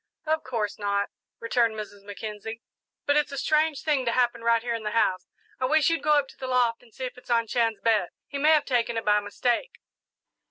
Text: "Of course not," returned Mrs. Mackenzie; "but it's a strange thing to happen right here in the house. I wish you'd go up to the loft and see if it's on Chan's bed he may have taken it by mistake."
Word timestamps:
"Of 0.25 0.43
course 0.43 0.79
not," 0.79 1.11
returned 1.39 1.75
Mrs. 1.75 2.01
Mackenzie; 2.03 2.63
"but 3.05 3.15
it's 3.15 3.31
a 3.31 3.37
strange 3.37 3.83
thing 3.83 4.03
to 4.05 4.11
happen 4.11 4.41
right 4.43 4.63
here 4.63 4.73
in 4.73 4.81
the 4.81 4.89
house. 4.97 5.27
I 5.59 5.65
wish 5.65 5.91
you'd 5.91 6.01
go 6.01 6.13
up 6.17 6.27
to 6.29 6.37
the 6.39 6.47
loft 6.47 6.81
and 6.81 6.91
see 6.91 7.05
if 7.05 7.19
it's 7.19 7.29
on 7.29 7.45
Chan's 7.45 7.81
bed 7.81 8.09
he 8.25 8.39
may 8.39 8.49
have 8.53 8.65
taken 8.65 8.97
it 8.97 9.05
by 9.05 9.19
mistake." 9.19 9.73